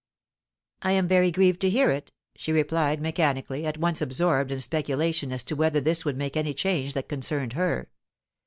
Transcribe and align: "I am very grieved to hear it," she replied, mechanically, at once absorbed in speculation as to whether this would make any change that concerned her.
"I 0.81 0.93
am 0.93 1.07
very 1.07 1.29
grieved 1.29 1.61
to 1.61 1.69
hear 1.69 1.91
it," 1.91 2.11
she 2.35 2.51
replied, 2.51 2.99
mechanically, 3.03 3.67
at 3.67 3.77
once 3.77 4.01
absorbed 4.01 4.51
in 4.51 4.59
speculation 4.59 5.31
as 5.31 5.43
to 5.43 5.55
whether 5.55 5.79
this 5.79 6.05
would 6.05 6.17
make 6.17 6.35
any 6.35 6.55
change 6.55 6.95
that 6.95 7.07
concerned 7.07 7.53
her. 7.53 7.87